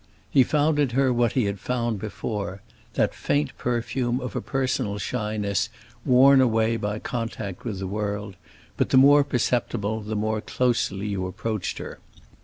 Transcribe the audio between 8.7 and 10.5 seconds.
but the more perceptible the more